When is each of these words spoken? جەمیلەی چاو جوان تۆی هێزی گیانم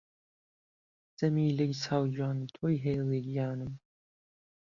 جەمیلەی 1.17 1.71
چاو 1.83 2.03
جوان 2.15 2.37
تۆی 2.55 2.81
هێزی 2.85 3.19
گیانم 3.27 3.73